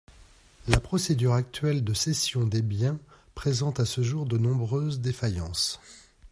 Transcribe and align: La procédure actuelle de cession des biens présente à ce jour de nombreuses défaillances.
La 0.67 0.79
procédure 0.79 1.33
actuelle 1.35 1.83
de 1.83 1.93
cession 1.93 2.47
des 2.47 2.63
biens 2.63 2.97
présente 3.35 3.79
à 3.79 3.85
ce 3.85 4.01
jour 4.01 4.25
de 4.25 4.39
nombreuses 4.39 4.99
défaillances. 4.99 5.79